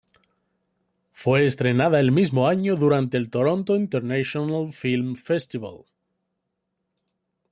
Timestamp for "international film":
3.75-5.15